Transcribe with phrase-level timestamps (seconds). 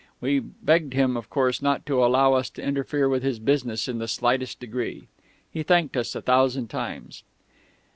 [0.19, 3.99] We, begged him, of course, not to allow us to interfere with his business in
[3.99, 5.07] the slightest degree.
[5.51, 7.21] He thanked us a thousand times.